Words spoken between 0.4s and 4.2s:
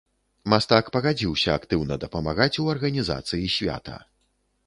Мастак пагадзіўся актыўна дапамагаць ў арганізацыі свята.